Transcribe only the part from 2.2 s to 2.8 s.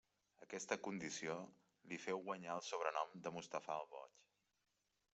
guanyar el